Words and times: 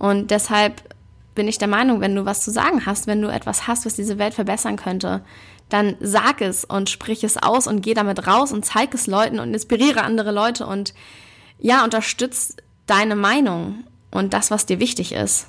Und 0.00 0.30
deshalb 0.30 0.82
bin 1.34 1.46
ich 1.46 1.58
der 1.58 1.68
Meinung, 1.68 2.00
wenn 2.00 2.16
du 2.16 2.24
was 2.24 2.42
zu 2.42 2.50
sagen 2.50 2.86
hast, 2.86 3.06
wenn 3.06 3.20
du 3.20 3.28
etwas 3.28 3.68
hast, 3.68 3.84
was 3.84 3.94
diese 3.94 4.18
Welt 4.18 4.32
verbessern 4.32 4.76
könnte, 4.76 5.22
dann 5.68 5.94
sag 6.00 6.40
es 6.40 6.64
und 6.64 6.88
sprich 6.88 7.22
es 7.22 7.36
aus 7.36 7.66
und 7.66 7.82
geh 7.82 7.92
damit 7.92 8.26
raus 8.26 8.50
und 8.50 8.64
zeig 8.64 8.94
es 8.94 9.06
Leuten 9.06 9.38
und 9.38 9.52
inspiriere 9.52 10.00
andere 10.02 10.32
Leute 10.32 10.66
und 10.66 10.94
ja, 11.58 11.84
unterstütz 11.84 12.56
deine 12.86 13.14
Meinung 13.14 13.84
und 14.10 14.32
das, 14.32 14.50
was 14.50 14.64
dir 14.64 14.80
wichtig 14.80 15.12
ist. 15.12 15.48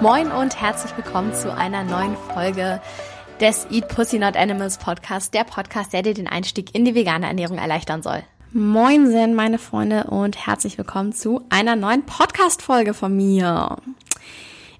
Moin 0.00 0.32
und 0.32 0.60
herzlich 0.60 0.94
willkommen 0.96 1.32
zu 1.32 1.56
einer 1.56 1.84
neuen 1.84 2.16
Folge 2.34 2.80
des 3.40 3.66
Eat 3.70 3.88
Pussy 3.88 4.18
Not 4.18 4.36
Animals 4.36 4.78
Podcast, 4.78 5.34
der 5.34 5.44
Podcast, 5.44 5.92
der 5.92 6.02
dir 6.02 6.14
den 6.14 6.28
Einstieg 6.28 6.74
in 6.74 6.84
die 6.84 6.94
vegane 6.94 7.26
Ernährung 7.26 7.58
erleichtern 7.58 8.02
soll. 8.02 8.22
Moin 8.52 9.10
sind 9.10 9.34
meine 9.34 9.58
Freunde 9.58 10.04
und 10.04 10.46
herzlich 10.46 10.78
willkommen 10.78 11.12
zu 11.12 11.42
einer 11.50 11.74
neuen 11.74 12.06
Podcast 12.06 12.62
Folge 12.62 12.94
von 12.94 13.16
mir. 13.16 13.78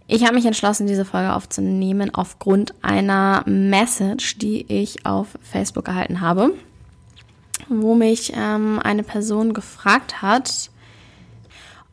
Ich 0.06 0.25
habe 0.25 0.34
mich 0.34 0.47
entschlossen, 0.47 0.87
diese 0.87 1.05
Folge 1.05 1.33
aufzunehmen 1.33 2.14
aufgrund 2.14 2.75
einer 2.83 3.42
Message, 3.47 4.38
die 4.38 4.64
ich 4.73 5.05
auf 5.05 5.28
Facebook 5.42 5.89
erhalten 5.89 6.20
habe, 6.20 6.55
wo 7.69 7.95
mich 7.95 8.33
ähm, 8.36 8.78
eine 8.83 9.02
Person 9.02 9.55
gefragt 9.55 10.23
hat, 10.23 10.70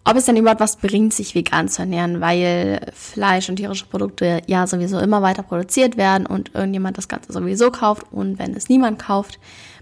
ob 0.03 0.17
es 0.17 0.25
denn 0.25 0.37
überhaupt 0.37 0.61
was 0.61 0.77
bringt, 0.77 1.13
sich 1.13 1.35
vegan 1.35 1.69
zu 1.69 1.83
ernähren, 1.83 2.21
weil 2.21 2.81
Fleisch 2.93 3.49
und 3.49 3.57
tierische 3.57 3.85
Produkte 3.85 4.41
ja 4.47 4.65
sowieso 4.65 4.99
immer 4.99 5.21
weiter 5.21 5.43
produziert 5.43 5.95
werden 5.95 6.25
und 6.25 6.55
irgendjemand 6.55 6.97
das 6.97 7.07
Ganze 7.07 7.31
sowieso 7.33 7.69
kauft 7.71 8.07
und 8.11 8.39
wenn 8.39 8.55
es 8.55 8.67
niemand 8.67 8.99
kauft, 8.99 9.39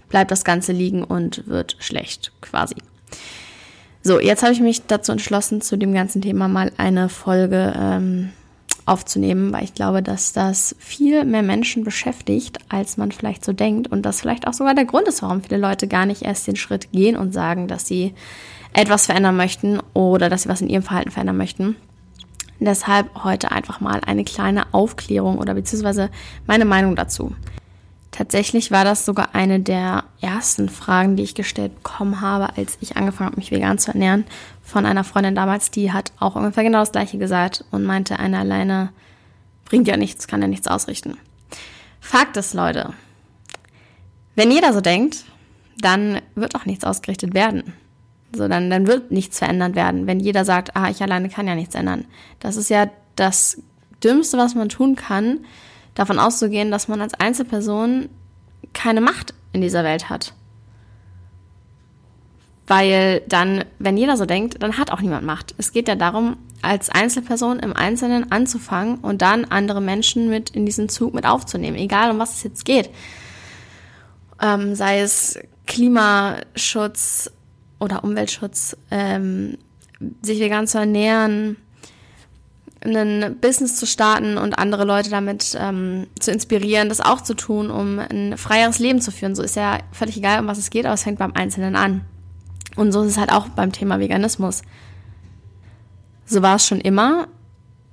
bleibt 0.08 0.30
das 0.30 0.44
Ganze 0.44 0.72
liegen 0.72 1.04
und 1.04 1.46
wird 1.46 1.76
schlecht 1.78 2.32
quasi. 2.42 2.74
So, 4.02 4.18
jetzt 4.20 4.42
habe 4.42 4.52
ich 4.52 4.60
mich 4.60 4.86
dazu 4.86 5.12
entschlossen, 5.12 5.60
zu 5.60 5.76
dem 5.76 5.92
ganzen 5.94 6.22
Thema 6.22 6.48
mal 6.48 6.72
eine 6.78 7.08
Folge 7.08 7.74
ähm, 7.76 8.30
aufzunehmen, 8.86 9.52
weil 9.52 9.64
ich 9.64 9.74
glaube, 9.74 10.02
dass 10.02 10.32
das 10.32 10.74
viel 10.78 11.24
mehr 11.24 11.42
Menschen 11.42 11.84
beschäftigt, 11.84 12.58
als 12.68 12.96
man 12.96 13.12
vielleicht 13.12 13.44
so 13.44 13.52
denkt 13.52 13.88
und 13.88 14.02
das 14.02 14.20
vielleicht 14.20 14.46
auch 14.46 14.54
sogar 14.54 14.74
der 14.74 14.86
Grund 14.86 15.06
ist, 15.06 15.22
warum 15.22 15.42
viele 15.42 15.58
Leute 15.58 15.86
gar 15.86 16.06
nicht 16.06 16.22
erst 16.22 16.46
den 16.46 16.56
Schritt 16.56 16.92
gehen 16.92 17.16
und 17.16 17.32
sagen, 17.32 17.68
dass 17.68 17.86
sie 17.86 18.14
etwas 18.72 19.06
verändern 19.06 19.36
möchten 19.36 19.80
oder 19.94 20.28
dass 20.28 20.42
sie 20.42 20.48
was 20.48 20.60
in 20.60 20.68
ihrem 20.68 20.82
Verhalten 20.82 21.10
verändern 21.10 21.36
möchten. 21.36 21.76
Deshalb 22.58 23.24
heute 23.24 23.52
einfach 23.52 23.80
mal 23.80 24.00
eine 24.06 24.24
kleine 24.24 24.72
Aufklärung 24.74 25.38
oder 25.38 25.54
beziehungsweise 25.54 26.10
meine 26.46 26.66
Meinung 26.66 26.94
dazu. 26.94 27.34
Tatsächlich 28.10 28.70
war 28.70 28.84
das 28.84 29.06
sogar 29.06 29.34
eine 29.34 29.60
der 29.60 30.04
ersten 30.20 30.68
Fragen, 30.68 31.16
die 31.16 31.22
ich 31.22 31.34
gestellt 31.34 31.76
bekommen 31.76 32.20
habe, 32.20 32.56
als 32.56 32.76
ich 32.80 32.96
angefangen 32.96 33.30
habe, 33.30 33.36
mich 33.36 33.50
vegan 33.50 33.78
zu 33.78 33.92
ernähren, 33.92 34.24
von 34.62 34.84
einer 34.84 35.04
Freundin 35.04 35.34
damals, 35.34 35.70
die 35.70 35.92
hat 35.92 36.12
auch 36.18 36.36
ungefähr 36.36 36.64
genau 36.64 36.80
das 36.80 36.92
gleiche 36.92 37.18
gesagt 37.18 37.64
und 37.70 37.84
meinte, 37.84 38.18
eine 38.18 38.38
alleine 38.38 38.90
bringt 39.64 39.88
ja 39.88 39.96
nichts, 39.96 40.26
kann 40.26 40.42
ja 40.42 40.48
nichts 40.48 40.66
ausrichten. 40.66 41.16
Fakt 42.00 42.36
ist, 42.36 42.54
Leute, 42.54 42.92
wenn 44.34 44.50
jeder 44.50 44.72
so 44.72 44.80
denkt, 44.80 45.24
dann 45.78 46.20
wird 46.34 46.54
auch 46.56 46.66
nichts 46.66 46.84
ausgerichtet 46.84 47.34
werden. 47.34 47.72
So, 48.34 48.46
dann, 48.46 48.70
dann 48.70 48.86
wird 48.86 49.10
nichts 49.10 49.38
verändert 49.38 49.74
werden, 49.74 50.06
wenn 50.06 50.20
jeder 50.20 50.44
sagt, 50.44 50.76
ah, 50.76 50.88
ich 50.88 51.02
alleine 51.02 51.28
kann 51.28 51.48
ja 51.48 51.54
nichts 51.54 51.74
ändern. 51.74 52.04
Das 52.38 52.56
ist 52.56 52.70
ja 52.70 52.88
das 53.16 53.60
Dümmste, 54.02 54.38
was 54.38 54.54
man 54.54 54.68
tun 54.68 54.96
kann, 54.96 55.40
davon 55.94 56.18
auszugehen, 56.18 56.70
dass 56.70 56.88
man 56.88 57.00
als 57.00 57.14
Einzelperson 57.14 58.08
keine 58.72 59.00
Macht 59.00 59.34
in 59.52 59.60
dieser 59.60 59.84
Welt 59.84 60.08
hat. 60.08 60.32
Weil 62.66 63.22
dann, 63.26 63.64
wenn 63.80 63.96
jeder 63.96 64.16
so 64.16 64.26
denkt, 64.26 64.62
dann 64.62 64.78
hat 64.78 64.92
auch 64.92 65.00
niemand 65.00 65.26
Macht. 65.26 65.56
Es 65.58 65.72
geht 65.72 65.88
ja 65.88 65.96
darum, 65.96 66.36
als 66.62 66.88
Einzelperson 66.88 67.58
im 67.58 67.74
Einzelnen 67.74 68.30
anzufangen 68.30 68.98
und 68.98 69.22
dann 69.22 69.46
andere 69.46 69.80
Menschen 69.80 70.28
mit 70.28 70.50
in 70.50 70.66
diesen 70.66 70.88
Zug 70.88 71.12
mit 71.12 71.26
aufzunehmen, 71.26 71.76
egal 71.76 72.12
um 72.12 72.20
was 72.20 72.36
es 72.36 72.42
jetzt 72.44 72.64
geht. 72.64 72.90
Ähm, 74.40 74.76
sei 74.76 75.00
es 75.00 75.38
Klimaschutz, 75.66 77.32
oder 77.80 78.04
Umweltschutz, 78.04 78.76
ähm, 78.90 79.58
sich 80.22 80.38
vegan 80.38 80.66
zu 80.66 80.78
ernähren, 80.78 81.56
ein 82.82 83.36
Business 83.40 83.76
zu 83.76 83.86
starten 83.86 84.38
und 84.38 84.58
andere 84.58 84.84
Leute 84.84 85.10
damit 85.10 85.56
ähm, 85.60 86.06
zu 86.18 86.30
inspirieren, 86.30 86.88
das 86.88 87.00
auch 87.00 87.20
zu 87.20 87.34
tun, 87.34 87.70
um 87.70 87.98
ein 87.98 88.38
freieres 88.38 88.78
Leben 88.78 89.00
zu 89.00 89.10
führen. 89.10 89.34
So 89.34 89.42
ist 89.42 89.56
ja 89.56 89.78
völlig 89.92 90.16
egal, 90.16 90.40
um 90.40 90.46
was 90.46 90.58
es 90.58 90.70
geht, 90.70 90.86
aber 90.86 90.94
es 90.94 91.02
fängt 91.02 91.18
beim 91.18 91.32
Einzelnen 91.34 91.76
an. 91.76 92.02
Und 92.76 92.92
so 92.92 93.02
ist 93.02 93.10
es 93.10 93.18
halt 93.18 93.32
auch 93.32 93.48
beim 93.48 93.72
Thema 93.72 93.98
Veganismus. 93.98 94.62
So 96.24 96.40
war 96.42 96.56
es 96.56 96.66
schon 96.66 96.80
immer, 96.80 97.26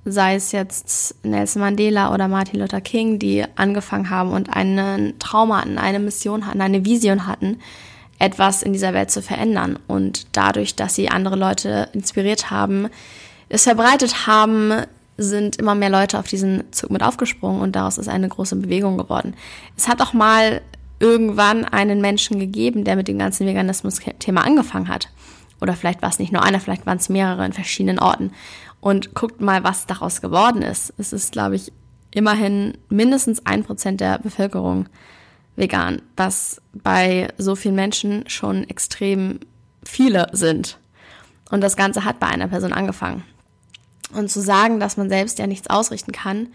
sei 0.04 0.36
es 0.36 0.52
jetzt 0.52 1.22
Nelson 1.24 1.60
Mandela 1.60 2.14
oder 2.14 2.28
Martin 2.28 2.60
Luther 2.60 2.80
King, 2.80 3.18
die 3.18 3.44
angefangen 3.56 4.08
haben 4.08 4.30
und 4.30 4.54
einen 4.54 5.18
Traum 5.18 5.54
hatten, 5.54 5.76
eine 5.76 5.98
Mission 5.98 6.46
hatten, 6.46 6.60
eine 6.60 6.84
Vision 6.84 7.26
hatten, 7.26 7.58
etwas 8.18 8.62
in 8.62 8.72
dieser 8.72 8.94
Welt 8.94 9.10
zu 9.10 9.22
verändern. 9.22 9.78
Und 9.86 10.26
dadurch, 10.36 10.74
dass 10.74 10.94
sie 10.94 11.08
andere 11.08 11.36
Leute 11.36 11.88
inspiriert 11.92 12.50
haben, 12.50 12.88
es 13.48 13.64
verbreitet 13.64 14.26
haben, 14.26 14.72
sind 15.16 15.56
immer 15.56 15.74
mehr 15.74 15.90
Leute 15.90 16.18
auf 16.18 16.28
diesen 16.28 16.64
Zug 16.72 16.90
mit 16.90 17.02
aufgesprungen 17.02 17.60
und 17.60 17.74
daraus 17.74 17.98
ist 17.98 18.08
eine 18.08 18.28
große 18.28 18.56
Bewegung 18.56 18.98
geworden. 18.98 19.34
Es 19.76 19.88
hat 19.88 20.00
auch 20.00 20.12
mal 20.12 20.60
irgendwann 21.00 21.64
einen 21.64 22.00
Menschen 22.00 22.38
gegeben, 22.38 22.84
der 22.84 22.96
mit 22.96 23.08
dem 23.08 23.18
ganzen 23.18 23.46
Veganismus-Thema 23.46 24.44
angefangen 24.44 24.88
hat. 24.88 25.08
Oder 25.60 25.74
vielleicht 25.74 26.02
war 26.02 26.08
es 26.08 26.18
nicht 26.18 26.32
nur 26.32 26.42
einer, 26.42 26.60
vielleicht 26.60 26.86
waren 26.86 26.98
es 26.98 27.08
mehrere 27.08 27.44
in 27.44 27.52
verschiedenen 27.52 27.98
Orten. 27.98 28.32
Und 28.80 29.14
guckt 29.14 29.40
mal, 29.40 29.64
was 29.64 29.86
daraus 29.86 30.20
geworden 30.20 30.62
ist. 30.62 30.94
Es 30.98 31.12
ist, 31.12 31.32
glaube 31.32 31.56
ich, 31.56 31.72
immerhin 32.12 32.78
mindestens 32.88 33.44
ein 33.44 33.64
Prozent 33.64 34.00
der 34.00 34.18
Bevölkerung 34.18 34.88
vegan, 35.58 36.02
was 36.16 36.60
bei 36.72 37.28
so 37.38 37.56
vielen 37.56 37.74
Menschen 37.74 38.28
schon 38.28 38.68
extrem 38.68 39.40
viele 39.82 40.28
sind. 40.32 40.78
Und 41.50 41.60
das 41.60 41.76
Ganze 41.76 42.04
hat 42.04 42.20
bei 42.20 42.26
einer 42.26 42.48
Person 42.48 42.72
angefangen. 42.72 43.24
Und 44.12 44.30
zu 44.30 44.40
sagen, 44.40 44.80
dass 44.80 44.96
man 44.96 45.08
selbst 45.08 45.38
ja 45.38 45.46
nichts 45.46 45.68
ausrichten 45.68 46.12
kann, 46.12 46.48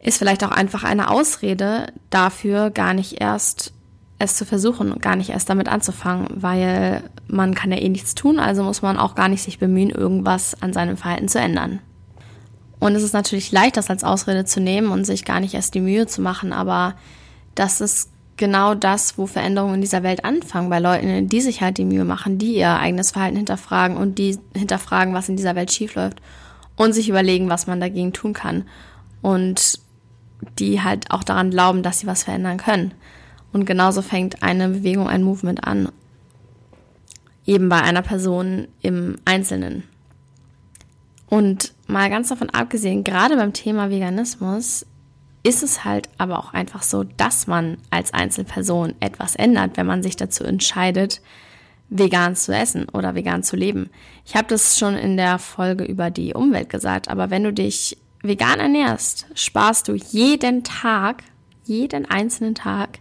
ist 0.00 0.18
vielleicht 0.18 0.44
auch 0.44 0.50
einfach 0.50 0.84
eine 0.84 1.10
Ausrede 1.10 1.92
dafür, 2.10 2.70
gar 2.70 2.94
nicht 2.94 3.20
erst 3.20 3.72
es 4.18 4.36
zu 4.36 4.44
versuchen 4.44 4.92
und 4.92 5.02
gar 5.02 5.16
nicht 5.16 5.30
erst 5.30 5.50
damit 5.50 5.68
anzufangen, 5.68 6.28
weil 6.30 7.02
man 7.26 7.54
kann 7.54 7.72
ja 7.72 7.78
eh 7.78 7.88
nichts 7.88 8.14
tun, 8.14 8.38
also 8.38 8.62
muss 8.62 8.82
man 8.82 8.96
auch 8.96 9.14
gar 9.14 9.28
nicht 9.28 9.42
sich 9.42 9.58
bemühen, 9.58 9.90
irgendwas 9.90 10.60
an 10.62 10.72
seinem 10.72 10.96
Verhalten 10.96 11.28
zu 11.28 11.40
ändern. 11.40 11.80
Und 12.78 12.94
es 12.94 13.02
ist 13.02 13.12
natürlich 13.12 13.50
leicht, 13.50 13.76
das 13.76 13.90
als 13.90 14.04
Ausrede 14.04 14.44
zu 14.44 14.60
nehmen 14.60 14.88
und 14.88 15.04
sich 15.04 15.24
gar 15.24 15.40
nicht 15.40 15.54
erst 15.54 15.74
die 15.74 15.80
Mühe 15.80 16.06
zu 16.06 16.20
machen, 16.20 16.52
aber 16.52 16.94
das 17.54 17.80
ist 17.80 18.10
genau 18.36 18.74
das, 18.74 19.18
wo 19.18 19.26
Veränderungen 19.26 19.76
in 19.76 19.80
dieser 19.80 20.02
Welt 20.02 20.24
anfangen, 20.24 20.70
bei 20.70 20.78
Leuten, 20.78 21.28
die 21.28 21.40
sich 21.40 21.60
halt 21.60 21.78
die 21.78 21.84
Mühe 21.84 22.04
machen, 22.04 22.38
die 22.38 22.56
ihr 22.56 22.76
eigenes 22.78 23.12
Verhalten 23.12 23.36
hinterfragen 23.36 23.96
und 23.96 24.18
die 24.18 24.38
hinterfragen, 24.54 25.14
was 25.14 25.28
in 25.28 25.36
dieser 25.36 25.54
Welt 25.54 25.72
schiefläuft 25.72 26.20
und 26.76 26.92
sich 26.92 27.08
überlegen, 27.08 27.48
was 27.48 27.66
man 27.66 27.80
dagegen 27.80 28.12
tun 28.12 28.32
kann. 28.32 28.64
Und 29.22 29.80
die 30.58 30.82
halt 30.82 31.10
auch 31.10 31.24
daran 31.24 31.50
glauben, 31.50 31.82
dass 31.82 32.00
sie 32.00 32.06
was 32.06 32.24
verändern 32.24 32.58
können. 32.58 32.92
Und 33.52 33.64
genauso 33.64 34.02
fängt 34.02 34.42
eine 34.42 34.68
Bewegung, 34.68 35.08
ein 35.08 35.22
Movement 35.22 35.64
an. 35.64 35.90
Eben 37.46 37.68
bei 37.68 37.80
einer 37.80 38.02
Person 38.02 38.68
im 38.82 39.16
Einzelnen. 39.24 39.84
Und 41.28 41.72
mal 41.86 42.10
ganz 42.10 42.28
davon 42.28 42.50
abgesehen, 42.50 43.04
gerade 43.04 43.36
beim 43.36 43.52
Thema 43.52 43.90
Veganismus 43.90 44.86
ist 45.44 45.62
es 45.62 45.84
halt 45.84 46.08
aber 46.18 46.38
auch 46.38 46.52
einfach 46.54 46.82
so, 46.82 47.04
dass 47.04 47.46
man 47.46 47.76
als 47.90 48.12
Einzelperson 48.12 48.94
etwas 48.98 49.36
ändert, 49.36 49.76
wenn 49.76 49.86
man 49.86 50.02
sich 50.02 50.16
dazu 50.16 50.42
entscheidet, 50.42 51.20
vegan 51.90 52.34
zu 52.34 52.52
essen 52.52 52.88
oder 52.88 53.14
vegan 53.14 53.42
zu 53.42 53.54
leben. 53.54 53.90
Ich 54.24 54.34
habe 54.34 54.48
das 54.48 54.78
schon 54.78 54.96
in 54.96 55.16
der 55.16 55.38
Folge 55.38 55.84
über 55.84 56.10
die 56.10 56.32
Umwelt 56.32 56.70
gesagt, 56.70 57.08
aber 57.08 57.30
wenn 57.30 57.44
du 57.44 57.52
dich 57.52 57.98
vegan 58.22 58.58
ernährst, 58.58 59.26
sparst 59.34 59.86
du 59.86 59.94
jeden 59.94 60.64
Tag, 60.64 61.22
jeden 61.64 62.06
einzelnen 62.06 62.54
Tag 62.54 63.00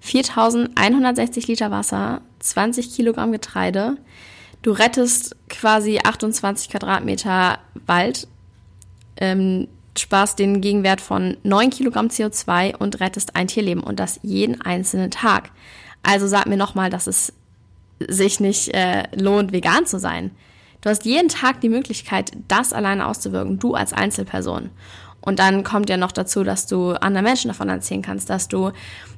4160 0.00 1.48
Liter 1.48 1.70
Wasser, 1.70 2.22
20 2.38 2.94
Kilogramm 2.94 3.30
Getreide. 3.30 3.98
Du 4.62 4.70
rettest 4.70 5.36
quasi 5.50 6.00
28 6.02 6.70
Quadratmeter 6.70 7.58
Wald. 7.86 8.26
Ähm, 9.18 9.68
sparst 10.00 10.38
den 10.38 10.60
Gegenwert 10.60 11.00
von 11.00 11.36
9 11.42 11.70
Kilogramm 11.70 12.08
CO2 12.08 12.76
und 12.76 13.00
rettest 13.00 13.36
ein 13.36 13.48
Tierleben 13.48 13.82
und 13.82 14.00
das 14.00 14.20
jeden 14.22 14.60
einzelnen 14.60 15.10
Tag. 15.10 15.50
Also 16.02 16.26
sag 16.26 16.46
mir 16.46 16.56
nochmal, 16.56 16.90
dass 16.90 17.06
es 17.06 17.32
sich 18.06 18.40
nicht 18.40 18.74
äh, 18.74 19.04
lohnt, 19.16 19.52
vegan 19.52 19.86
zu 19.86 19.98
sein. 19.98 20.30
Du 20.80 20.90
hast 20.90 21.04
jeden 21.04 21.28
Tag 21.28 21.60
die 21.60 21.68
Möglichkeit, 21.68 22.32
das 22.46 22.72
alleine 22.72 23.06
auszuwirken, 23.06 23.58
du 23.58 23.74
als 23.74 23.92
Einzelperson. 23.92 24.70
Und 25.20 25.40
dann 25.40 25.64
kommt 25.64 25.90
ja 25.90 25.96
noch 25.96 26.12
dazu, 26.12 26.44
dass 26.44 26.66
du 26.66 26.92
anderen 26.92 27.24
Menschen 27.24 27.48
davon 27.48 27.68
erzählen 27.68 28.02
kannst, 28.02 28.30
dass 28.30 28.48
du 28.48 28.70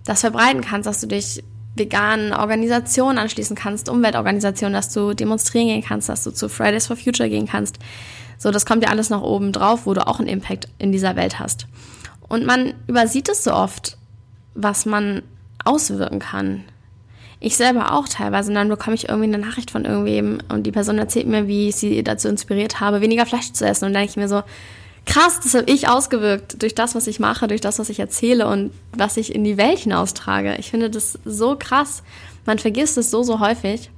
das 0.05 0.21
verbreiten 0.21 0.63
kannst, 0.63 0.87
dass 0.87 1.01
du 1.01 1.07
dich 1.07 1.45
veganen 1.77 2.33
Organisationen 2.33 3.19
anschließen 3.19 3.57
kannst, 3.57 3.89
Umweltorganisationen, 3.89 4.75
dass 4.75 4.93
du 4.93 5.15
demonstrieren 5.15 5.69
gehen 5.69 5.85
kannst, 5.85 6.09
dass 6.09 6.25
du 6.25 6.31
zu 6.31 6.49
Fridays 6.49 6.87
for 6.87 6.97
Future 6.97 7.29
gehen 7.29 7.47
kannst. 7.47 7.79
So, 8.39 8.51
das 8.51 8.67
kommt 8.67 8.83
ja 8.83 8.91
alles 8.91 9.11
noch 9.11 9.23
oben 9.23 9.53
drauf, 9.53 9.87
wo 9.87 9.95
du 9.95 10.07
auch 10.07 10.19
einen 10.19 10.29
Impact 10.29 10.69
in 10.79 10.93
dieser 10.93 11.17
Welt 11.17 11.39
hast. 11.39 11.67
Und 12.29 12.47
man 12.47 12.75
übersieht 12.87 13.29
es 13.29 13.45
so 13.45 13.53
oft, 13.53 13.99
was 14.55 14.87
man 14.87 15.23
auswirken 15.65 16.19
kann. 16.21 16.65
Ich 17.39 17.57
selber 17.57 17.93
auch 17.93 18.09
teilweise. 18.09 18.51
Und 18.51 18.55
dann 18.55 18.69
bekomme 18.69 18.95
ich 18.95 19.09
irgendwie 19.09 19.35
eine 19.35 19.45
Nachricht 19.45 19.71
von 19.71 19.85
irgendwem 19.85 20.39
und 20.49 20.65
die 20.65 20.73
Person 20.73 20.99
erzählt 20.99 21.27
mir, 21.27 21.47
wie 21.49 21.69
ich 21.69 21.77
sie 21.77 22.03
dazu 22.03 22.29
inspiriert 22.29 22.81
habe, 22.81 23.01
weniger 23.01 23.27
Fleisch 23.27 23.53
zu 23.53 23.67
essen. 23.67 23.87
Und 23.87 23.95
dann 23.95 24.03
denke 24.03 24.11
ich 24.11 24.17
mir 24.17 24.29
so, 24.29 24.43
krass, 25.11 25.41
das 25.41 25.55
habe 25.55 25.71
ich 25.71 25.89
ausgewirkt 25.89 26.63
durch 26.63 26.75
das, 26.75 26.95
was 26.95 27.09
ich 27.09 27.19
mache, 27.19 27.49
durch 27.49 27.61
das, 27.61 27.81
was 27.81 27.89
ich 27.89 27.99
erzähle 27.99 28.47
und 28.47 28.73
was 28.93 29.17
ich 29.17 29.35
in 29.35 29.43
die 29.43 29.57
Welt 29.57 29.81
hinaustrage. 29.81 30.55
Ich 30.59 30.71
finde 30.71 30.89
das 30.89 31.19
so 31.25 31.57
krass. 31.59 32.05
Man 32.47 32.59
vergisst 32.59 32.97
es 32.97 33.11
so, 33.11 33.25
so 33.25 33.41
häufig. 33.41 33.91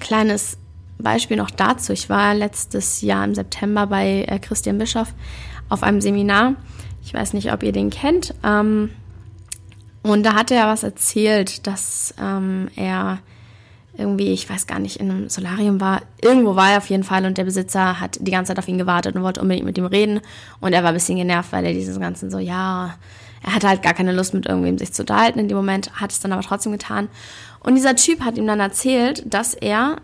Kleines 0.00 0.58
Beispiel 0.98 1.36
noch 1.36 1.50
dazu. 1.50 1.92
Ich 1.92 2.10
war 2.10 2.34
letztes 2.34 3.02
Jahr 3.02 3.24
im 3.24 3.36
September 3.36 3.86
bei 3.86 4.24
äh, 4.24 4.40
Christian 4.40 4.78
Bischoff 4.78 5.14
auf 5.68 5.84
einem 5.84 6.00
Seminar. 6.00 6.56
Ich 7.04 7.14
weiß 7.14 7.32
nicht, 7.32 7.52
ob 7.52 7.62
ihr 7.62 7.72
den 7.72 7.90
kennt. 7.90 8.34
Ähm, 8.44 8.90
und 10.02 10.24
da 10.24 10.34
hat 10.34 10.50
er 10.50 10.66
was 10.66 10.82
erzählt, 10.82 11.68
dass 11.68 12.14
ähm, 12.20 12.68
er 12.74 13.20
irgendwie, 13.96 14.32
ich 14.32 14.48
weiß 14.48 14.66
gar 14.66 14.78
nicht, 14.78 14.96
in 14.96 15.10
einem 15.10 15.28
Solarium 15.28 15.80
war. 15.80 16.02
Irgendwo 16.22 16.56
war 16.56 16.72
er 16.72 16.78
auf 16.78 16.88
jeden 16.88 17.04
Fall 17.04 17.26
und 17.26 17.36
der 17.36 17.44
Besitzer 17.44 18.00
hat 18.00 18.18
die 18.20 18.30
ganze 18.30 18.50
Zeit 18.50 18.58
auf 18.58 18.68
ihn 18.68 18.78
gewartet 18.78 19.14
und 19.14 19.22
wollte 19.22 19.40
unbedingt 19.40 19.66
mit 19.66 19.76
ihm 19.76 19.84
reden. 19.84 20.20
Und 20.60 20.72
er 20.72 20.82
war 20.82 20.90
ein 20.90 20.94
bisschen 20.94 21.18
genervt, 21.18 21.52
weil 21.52 21.64
er 21.66 21.74
dieses 21.74 22.00
Ganze 22.00 22.30
so, 22.30 22.38
ja, 22.38 22.94
er 23.42 23.54
hatte 23.54 23.68
halt 23.68 23.82
gar 23.82 23.92
keine 23.92 24.12
Lust 24.12 24.34
mit 24.34 24.46
irgendwem 24.46 24.78
sich 24.78 24.92
zu 24.92 25.02
unterhalten 25.02 25.38
in 25.38 25.48
dem 25.48 25.56
Moment, 25.56 26.00
hat 26.00 26.10
es 26.10 26.20
dann 26.20 26.32
aber 26.32 26.42
trotzdem 26.42 26.72
getan. 26.72 27.08
Und 27.60 27.74
dieser 27.74 27.96
Typ 27.96 28.20
hat 28.20 28.38
ihm 28.38 28.46
dann 28.46 28.60
erzählt, 28.60 29.24
dass 29.26 29.54
er 29.54 29.96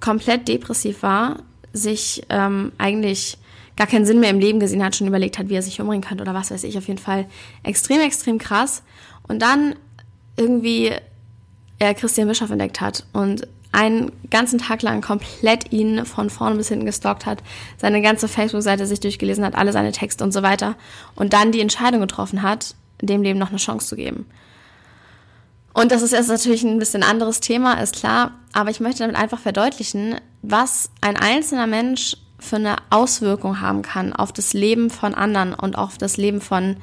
komplett 0.00 0.48
depressiv 0.48 1.02
war, 1.02 1.42
sich 1.72 2.24
ähm, 2.28 2.72
eigentlich 2.78 3.38
gar 3.76 3.86
keinen 3.86 4.06
Sinn 4.06 4.20
mehr 4.20 4.30
im 4.30 4.38
Leben 4.38 4.60
gesehen 4.60 4.84
hat, 4.84 4.96
schon 4.96 5.06
überlegt 5.06 5.38
hat, 5.38 5.48
wie 5.48 5.54
er 5.54 5.62
sich 5.62 5.80
umbringen 5.80 6.06
könnte 6.06 6.22
oder 6.22 6.34
was 6.34 6.50
weiß 6.50 6.64
ich. 6.64 6.78
Auf 6.78 6.88
jeden 6.88 7.00
Fall 7.00 7.26
extrem, 7.62 8.00
extrem 8.00 8.38
krass. 8.38 8.82
Und 9.26 9.42
dann 9.42 9.74
irgendwie 10.36 10.92
er 11.78 11.94
Christian 11.94 12.28
Bischoff 12.28 12.50
entdeckt 12.50 12.80
hat 12.80 13.04
und 13.12 13.46
einen 13.72 14.12
ganzen 14.30 14.58
Tag 14.58 14.82
lang 14.82 15.00
komplett 15.00 15.72
ihn 15.72 16.04
von 16.06 16.30
vorne 16.30 16.56
bis 16.56 16.68
hinten 16.68 16.86
gestalkt 16.86 17.26
hat, 17.26 17.42
seine 17.76 18.00
ganze 18.02 18.28
Facebook-Seite 18.28 18.86
sich 18.86 19.00
durchgelesen 19.00 19.44
hat, 19.44 19.56
alle 19.56 19.72
seine 19.72 19.90
Texte 19.90 20.22
und 20.22 20.32
so 20.32 20.42
weiter 20.42 20.76
und 21.16 21.32
dann 21.32 21.50
die 21.50 21.60
Entscheidung 21.60 22.00
getroffen 22.00 22.42
hat, 22.42 22.76
dem 23.02 23.22
Leben 23.22 23.38
noch 23.38 23.48
eine 23.48 23.58
Chance 23.58 23.88
zu 23.88 23.96
geben. 23.96 24.26
Und 25.72 25.90
das 25.90 26.02
ist 26.02 26.12
jetzt 26.12 26.28
natürlich 26.28 26.62
ein 26.62 26.78
bisschen 26.78 27.02
anderes 27.02 27.40
Thema, 27.40 27.74
ist 27.74 27.96
klar, 27.96 28.30
aber 28.52 28.70
ich 28.70 28.78
möchte 28.78 29.00
damit 29.00 29.16
einfach 29.16 29.40
verdeutlichen, 29.40 30.20
was 30.42 30.90
ein 31.00 31.16
einzelner 31.16 31.66
Mensch 31.66 32.16
für 32.38 32.56
eine 32.56 32.76
Auswirkung 32.90 33.60
haben 33.60 33.82
kann 33.82 34.12
auf 34.12 34.32
das 34.32 34.52
Leben 34.52 34.88
von 34.88 35.14
anderen 35.14 35.52
und 35.52 35.76
auf 35.76 35.98
das 35.98 36.16
Leben 36.16 36.40
von 36.40 36.76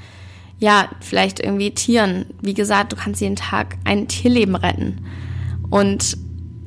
ja, 0.61 0.89
vielleicht 0.99 1.39
irgendwie 1.39 1.71
Tieren. 1.71 2.27
Wie 2.39 2.53
gesagt, 2.53 2.91
du 2.91 2.95
kannst 2.95 3.19
jeden 3.19 3.35
Tag 3.35 3.77
ein 3.83 4.07
Tierleben 4.07 4.55
retten. 4.55 5.03
Und 5.71 6.17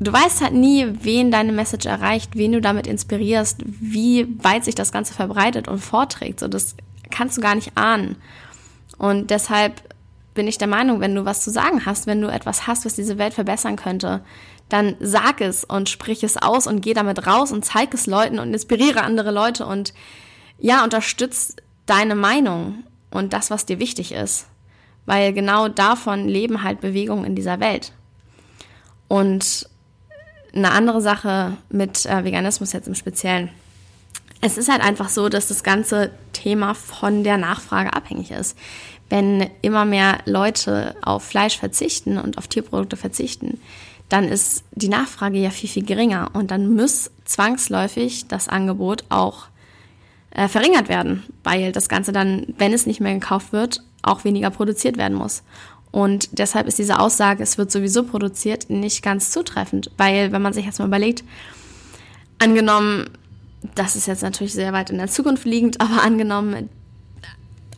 du 0.01 0.13
weißt 0.13 0.43
halt 0.43 0.53
nie, 0.53 0.87
wen 1.03 1.31
deine 1.31 1.53
Message 1.53 1.87
erreicht, 1.87 2.35
wen 2.35 2.53
du 2.53 2.61
damit 2.61 2.89
inspirierst, 2.89 3.63
wie 3.65 4.27
weit 4.43 4.65
sich 4.65 4.75
das 4.75 4.91
Ganze 4.91 5.15
verbreitet 5.15 5.69
und 5.69 5.79
vorträgt. 5.79 6.41
So, 6.41 6.49
das 6.49 6.75
kannst 7.11 7.37
du 7.37 7.41
gar 7.41 7.55
nicht 7.55 7.77
ahnen. 7.77 8.17
Und 8.99 9.31
deshalb 9.31 9.81
bin 10.35 10.49
ich 10.49 10.59
der 10.59 10.67
Meinung, 10.67 10.99
wenn 10.99 11.15
du 11.15 11.25
was 11.25 11.43
zu 11.43 11.53
sagen 11.53 11.87
hast, 11.87 12.09
wenn 12.09 12.21
du 12.21 12.27
etwas 12.27 12.67
hast, 12.67 12.85
was 12.85 12.97
diese 12.97 13.19
Welt 13.19 13.35
verbessern 13.35 13.77
könnte, 13.77 14.25
dann 14.69 14.97
sag 14.99 15.41
es 15.41 15.63
und 15.63 15.89
sprich 15.89 16.25
es 16.25 16.37
aus 16.37 16.67
und 16.67 16.81
geh 16.81 16.95
damit 16.95 17.29
raus 17.29 17.53
und 17.53 17.65
zeig 17.65 17.95
es 17.95 18.07
Leuten 18.07 18.41
und 18.41 18.53
inspiriere 18.53 19.03
andere 19.03 19.31
Leute 19.31 19.67
und 19.67 19.95
ja, 20.59 20.83
unterstütz 20.83 21.55
deine 21.87 22.15
Meinung 22.15 22.84
und 23.15 23.33
das, 23.33 23.51
was 23.51 23.65
dir 23.65 23.79
wichtig 23.79 24.13
ist. 24.13 24.47
Weil 25.07 25.33
genau 25.33 25.69
davon 25.69 26.29
leben 26.29 26.63
halt 26.63 26.81
Bewegungen 26.81 27.25
in 27.25 27.37
dieser 27.37 27.61
Welt. 27.61 27.93
Und 29.09 29.69
eine 30.55 30.73
andere 30.73 31.01
Sache 31.01 31.57
mit 31.71 32.07
äh, 32.07 32.25
Veganismus 32.25 32.73
jetzt 32.73 32.89
im 32.89 32.95
Speziellen. 32.95 33.51
Es 34.41 34.59
ist 34.59 34.71
halt 34.71 34.83
einfach 34.83 35.09
so, 35.09 35.29
dass 35.29 35.49
das 35.49 35.63
ganze 35.63 36.11
Thema 36.33 36.75
von 36.75 37.25
der 37.25 37.39
Nachfrage 37.39 37.93
abhängig 37.93 38.31
ist. 38.31 38.59
Wenn 39.09 39.49
immer 39.63 39.85
mehr 39.85 40.19
Leute 40.25 40.97
auf 41.03 41.23
Fleisch 41.25 41.59
verzichten 41.59 42.19
und 42.19 42.37
auf 42.37 42.49
Tierprodukte 42.49 42.97
verzichten, 42.97 43.61
dann 44.09 44.25
ist 44.25 44.65
die 44.73 44.89
Nachfrage 44.89 45.39
ja 45.39 45.51
viel, 45.51 45.69
viel 45.69 45.85
geringer 45.85 46.31
und 46.35 46.51
dann 46.51 46.75
muss 46.75 47.11
zwangsläufig 47.25 48.29
das 48.29 48.49
Angebot 48.49 49.05
auch 49.09 49.47
äh, 50.35 50.49
verringert 50.49 50.89
werden, 50.89 51.23
weil 51.43 51.73
das 51.73 51.89
Ganze 51.89 52.13
dann, 52.13 52.47
wenn 52.59 52.73
es 52.73 52.87
nicht 52.87 53.01
mehr 53.01 53.15
gekauft 53.15 53.53
wird, 53.53 53.83
auch 54.03 54.25
weniger 54.25 54.51
produziert 54.51 54.97
werden 54.99 55.17
muss. 55.17 55.43
Und 55.91 56.39
deshalb 56.39 56.67
ist 56.67 56.79
diese 56.79 56.99
Aussage, 56.99 57.43
es 57.43 57.57
wird 57.57 57.71
sowieso 57.71 58.03
produziert, 58.03 58.69
nicht 58.69 59.03
ganz 59.03 59.31
zutreffend, 59.31 59.91
weil 59.97 60.33
wenn 60.33 60.43
man 60.43 60.53
sich 60.53 60.67
jetzt 60.67 60.81
mal 60.81 60.87
überlegt, 60.87 61.23
angenommen, 62.39 63.11
das 63.75 63.97
ist 63.97 64.07
jetzt 64.07 64.23
natürlich 64.23 64.53
sehr 64.53 64.73
weit 64.73 64.91
in 64.91 64.99
der 64.99 65.07
Zukunft 65.07 65.45
liegend, 65.45 65.81
aber 65.81 66.03
angenommen, 66.03 66.69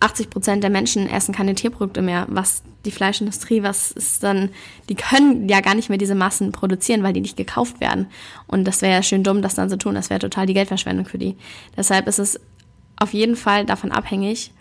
80 0.00 0.30
Prozent 0.30 0.62
der 0.62 0.70
Menschen 0.70 1.08
essen 1.08 1.34
keine 1.34 1.54
Tierprodukte 1.54 2.02
mehr, 2.02 2.26
was 2.28 2.62
die 2.84 2.90
Fleischindustrie, 2.90 3.62
was 3.62 3.90
ist 3.90 4.22
dann, 4.22 4.50
die 4.88 4.94
können 4.94 5.48
ja 5.48 5.60
gar 5.60 5.74
nicht 5.74 5.88
mehr 5.88 5.98
diese 5.98 6.14
Massen 6.14 6.52
produzieren, 6.52 7.02
weil 7.02 7.12
die 7.12 7.20
nicht 7.20 7.36
gekauft 7.36 7.80
werden. 7.80 8.06
Und 8.46 8.64
das 8.64 8.82
wäre 8.82 8.94
ja 8.94 9.02
schön 9.02 9.24
dumm, 9.24 9.42
das 9.42 9.54
dann 9.54 9.70
zu 9.70 9.78
tun. 9.78 9.94
Das 9.94 10.10
wäre 10.10 10.20
total 10.20 10.46
die 10.46 10.54
Geldverschwendung 10.54 11.06
für 11.06 11.18
die. 11.18 11.36
Deshalb 11.76 12.06
ist 12.06 12.18
es 12.18 12.40
auf 12.98 13.12
jeden 13.12 13.36
Fall 13.36 13.64
davon 13.64 13.92
abhängig, 13.92 14.52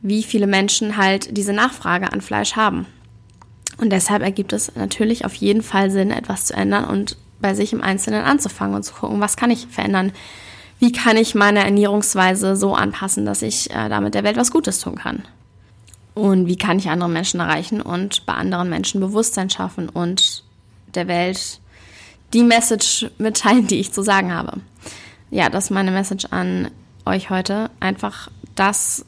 wie 0.00 0.22
viele 0.22 0.46
Menschen 0.46 0.96
halt 0.96 1.36
diese 1.36 1.52
Nachfrage 1.52 2.12
an 2.12 2.20
Fleisch 2.20 2.56
haben. 2.56 2.86
Und 3.78 3.90
deshalb 3.90 4.22
ergibt 4.22 4.52
es 4.52 4.74
natürlich 4.74 5.24
auf 5.24 5.34
jeden 5.34 5.62
Fall 5.62 5.90
Sinn, 5.90 6.10
etwas 6.10 6.46
zu 6.46 6.54
ändern 6.54 6.84
und 6.84 7.16
bei 7.40 7.54
sich 7.54 7.72
im 7.72 7.82
Einzelnen 7.82 8.24
anzufangen 8.24 8.74
und 8.74 8.84
zu 8.84 8.94
gucken, 8.94 9.20
was 9.20 9.36
kann 9.36 9.50
ich 9.50 9.66
verändern? 9.66 10.12
Wie 10.82 10.90
kann 10.90 11.16
ich 11.16 11.36
meine 11.36 11.62
Ernährungsweise 11.62 12.56
so 12.56 12.74
anpassen, 12.74 13.24
dass 13.24 13.42
ich 13.42 13.70
äh, 13.70 13.88
damit 13.88 14.14
der 14.14 14.24
Welt 14.24 14.36
was 14.36 14.50
Gutes 14.50 14.80
tun 14.80 14.96
kann? 14.96 15.22
Und 16.14 16.48
wie 16.48 16.56
kann 16.56 16.76
ich 16.76 16.90
andere 16.90 17.08
Menschen 17.08 17.38
erreichen 17.38 17.80
und 17.80 18.26
bei 18.26 18.32
anderen 18.32 18.68
Menschen 18.68 19.00
Bewusstsein 19.00 19.48
schaffen 19.48 19.88
und 19.88 20.42
der 20.92 21.06
Welt 21.06 21.60
die 22.32 22.42
Message 22.42 23.08
mitteilen, 23.18 23.68
die 23.68 23.78
ich 23.78 23.92
zu 23.92 24.02
sagen 24.02 24.34
habe. 24.34 24.58
Ja, 25.30 25.50
das 25.50 25.66
ist 25.66 25.70
meine 25.70 25.92
Message 25.92 26.26
an 26.32 26.68
euch 27.06 27.30
heute. 27.30 27.70
Einfach 27.78 28.28
das 28.56 29.04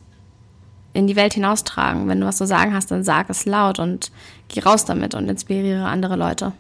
in 0.93 1.09
die 1.09 1.17
Welt 1.17 1.35
hinaustragen. 1.35 2.07
Wenn 2.07 2.21
du 2.21 2.27
was 2.29 2.37
zu 2.37 2.47
sagen 2.47 2.73
hast, 2.73 2.93
dann 2.93 3.03
sag 3.03 3.29
es 3.31 3.47
laut 3.47 3.81
und 3.81 4.13
geh 4.47 4.61
raus 4.61 4.85
damit 4.85 5.17
und 5.17 5.29
inspiriere 5.29 5.87
andere 5.87 6.15
Leute. 6.15 6.53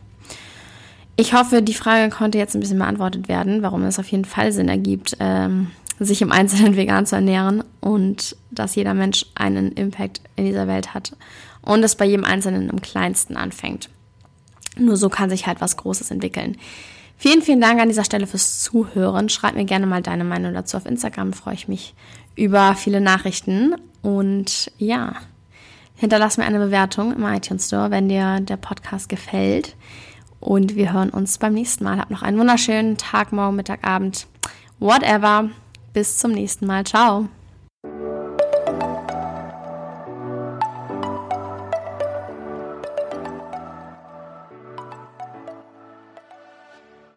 Ich 1.16 1.32
hoffe, 1.32 1.62
die 1.62 1.74
Frage 1.74 2.14
konnte 2.14 2.38
jetzt 2.38 2.54
ein 2.54 2.60
bisschen 2.60 2.78
beantwortet 2.78 3.28
werden, 3.28 3.62
warum 3.62 3.84
es 3.84 3.98
auf 3.98 4.08
jeden 4.08 4.24
Fall 4.24 4.52
Sinn 4.52 4.68
ergibt, 4.68 5.16
ähm, 5.20 5.70
sich 6.00 6.22
im 6.22 6.32
Einzelnen 6.32 6.76
vegan 6.76 7.06
zu 7.06 7.14
ernähren 7.14 7.62
und 7.80 8.36
dass 8.50 8.74
jeder 8.74 8.94
Mensch 8.94 9.26
einen 9.34 9.72
Impact 9.72 10.20
in 10.36 10.44
dieser 10.44 10.66
Welt 10.66 10.92
hat 10.92 11.16
und 11.62 11.84
es 11.84 11.94
bei 11.94 12.04
jedem 12.04 12.24
Einzelnen 12.24 12.68
im 12.68 12.80
Kleinsten 12.80 13.36
anfängt. 13.36 13.88
Nur 14.76 14.96
so 14.96 15.08
kann 15.08 15.30
sich 15.30 15.46
halt 15.46 15.60
was 15.60 15.76
Großes 15.76 16.10
entwickeln. 16.10 16.56
Vielen, 17.16 17.42
vielen 17.42 17.60
Dank 17.60 17.80
an 17.80 17.88
dieser 17.88 18.04
Stelle 18.04 18.26
fürs 18.26 18.60
Zuhören. 18.60 19.28
Schreib 19.28 19.54
mir 19.54 19.64
gerne 19.64 19.86
mal 19.86 20.02
deine 20.02 20.24
Meinung 20.24 20.52
dazu 20.52 20.76
auf 20.76 20.84
Instagram. 20.84 21.32
Freue 21.32 21.54
ich 21.54 21.68
mich 21.68 21.94
über 22.34 22.74
viele 22.74 23.00
Nachrichten. 23.00 23.76
Und 24.02 24.72
ja, 24.78 25.14
hinterlass 25.94 26.38
mir 26.38 26.44
eine 26.44 26.58
Bewertung 26.58 27.14
im 27.14 27.24
iTunes 27.24 27.68
Store, 27.68 27.92
wenn 27.92 28.08
dir 28.08 28.40
der 28.40 28.56
Podcast 28.56 29.08
gefällt. 29.08 29.76
Und 30.44 30.76
wir 30.76 30.92
hören 30.92 31.08
uns 31.08 31.38
beim 31.38 31.54
nächsten 31.54 31.84
Mal. 31.84 31.98
Hab 31.98 32.10
noch 32.10 32.20
einen 32.20 32.38
wunderschönen 32.38 32.98
Tag, 32.98 33.32
morgen, 33.32 33.56
Mittag, 33.56 33.82
Abend, 33.82 34.26
whatever. 34.78 35.48
Bis 35.94 36.18
zum 36.18 36.32
nächsten 36.32 36.66
Mal. 36.66 36.84
Ciao. 36.84 37.28